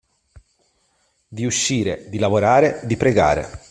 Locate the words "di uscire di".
1.27-2.17